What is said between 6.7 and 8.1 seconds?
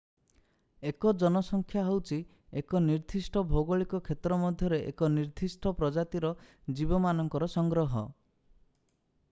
ଜୀବମାନଙ୍କର ସଂଗ୍ରହ